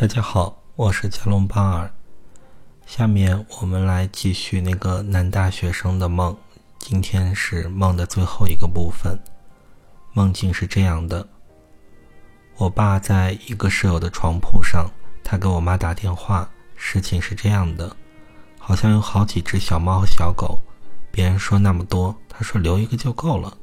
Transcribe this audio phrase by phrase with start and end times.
[0.00, 1.92] 大家好，我是加隆巴尔。
[2.86, 6.34] 下面我们来继续那个男大学生的梦。
[6.78, 9.14] 今天是梦的最后一个部分。
[10.14, 11.28] 梦境是这样的：
[12.56, 14.90] 我爸在一个舍友的床铺上，
[15.22, 16.48] 他给我妈打电话。
[16.76, 17.94] 事情是这样的，
[18.58, 20.62] 好像有好几只小猫和小狗。
[21.12, 23.54] 别人说那么多，他说留一个就够了，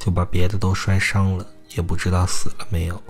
[0.00, 1.46] 就把别的都摔伤了，
[1.76, 3.00] 也不知道死了没有。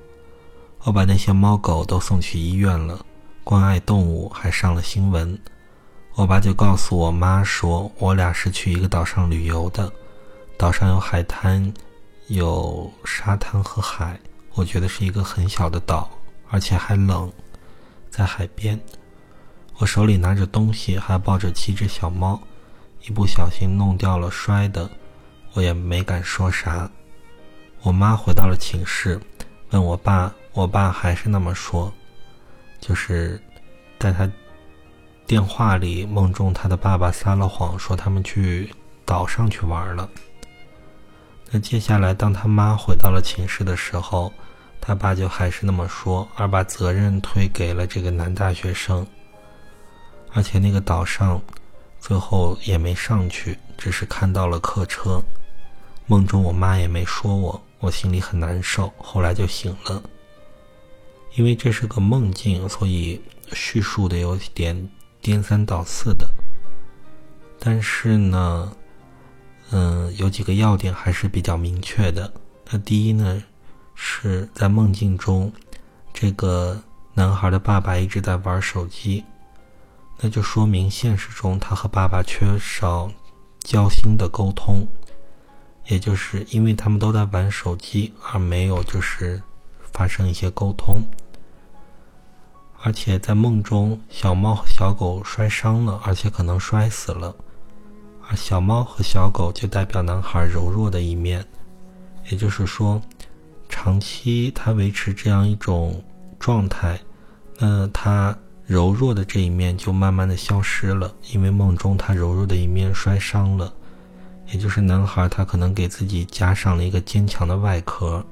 [0.84, 3.04] 我把那些猫狗都送去医院了，
[3.42, 5.38] 关爱动物还上了新闻。
[6.14, 9.92] 我爸就告诉我妈说，我俩是去一个岛上旅游的，
[10.56, 11.72] 岛上有海滩，
[12.28, 14.18] 有沙滩和海。
[14.54, 16.08] 我觉得是一个很小的岛，
[16.48, 17.30] 而且还冷，
[18.08, 18.80] 在海边。
[19.78, 22.40] 我手里拿着东西，还抱着七只小猫，
[23.06, 24.88] 一不小心弄掉了，摔的。
[25.52, 26.90] 我也没敢说啥。
[27.82, 29.20] 我妈回到了寝室，
[29.70, 30.32] 问我爸。
[30.56, 31.92] 我爸还是那么说，
[32.80, 33.38] 就是
[33.98, 34.26] 在他
[35.26, 40.08] 电话里梦中，他的爸爸撒了谎，说他们去岛上去玩了。
[41.50, 44.32] 那接下来，当他妈回到了寝室的时候，
[44.80, 49.06] 他爸就还是那么说，而把责任推给了这个男大学生。
[50.32, 51.38] 而且那个岛上
[52.00, 55.22] 最后也没上去，只是看到了客车。
[56.06, 58.90] 梦中我妈也没说我，我心里很难受。
[58.96, 60.02] 后来就醒了。
[61.36, 63.20] 因为这是个梦境，所以
[63.52, 66.26] 叙述的有点颠三倒四的。
[67.58, 68.74] 但是呢，
[69.70, 72.32] 嗯，有几个要点还是比较明确的。
[72.70, 73.42] 那第一呢，
[73.94, 75.52] 是在梦境中，
[76.14, 79.22] 这个男孩的爸爸一直在玩手机，
[80.18, 83.10] 那就说明现实中他和爸爸缺少
[83.60, 84.86] 交心的沟通，
[85.86, 89.42] 也就是因为他们都在玩手机，而没有就是
[89.92, 91.02] 发生一些沟通。
[92.86, 97.34] 而且在梦中，小猫和小狗摔伤了，而且可能摔死了。
[98.28, 101.44] 而小猫和小狗就代表男孩柔弱的一面，
[102.30, 103.02] 也就是说，
[103.68, 106.00] 长期他维持这样一种
[106.38, 106.96] 状态，
[107.58, 113.74] 那他柔弱的这一面就慢慢的消失了，因为梦中他柔弱的一面摔伤了，
[114.52, 118.24] 也就是男孩他可能给自己加上了一个坚强的外壳。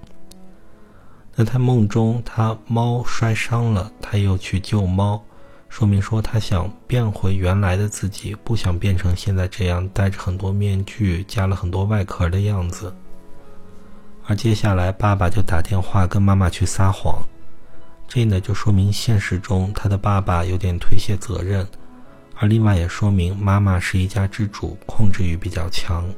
[1.37, 5.21] 那他梦中，他猫摔伤了，他又去救猫，
[5.69, 12.95] 说明说他想变回原来的自己，不想变成现在这样戴着很多面具、加了很多外壳的样子。
[14.27, 17.19] 而接下来，爸爸就打电话跟妈妈去撒谎，
[18.07, 21.67] 这呢就说明现实中他的爸爸有点推卸责任，
[22.37, 26.09] 而另外也说明妈妈是一家之主，控制欲比较强。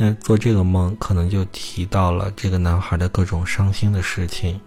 [0.00, 4.60] 那做这个梦，可能就提到了这个男孩的各种伤心的事情，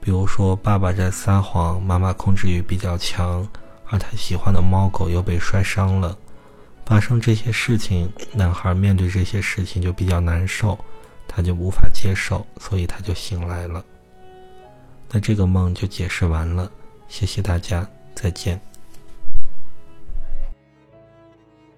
[0.00, 3.46] 比如说爸爸在撒谎，妈妈控制欲比较强，
[3.86, 6.18] 而他喜欢的猫狗又被摔伤了，
[6.84, 10.76] 发生这些事情，男孩面对这些事情就比较难受，
[11.28, 13.84] 他就无法接受，所以他就醒来了。
[15.08, 16.68] 那这个梦就解释完了，
[17.06, 18.60] 谢谢大家，再见。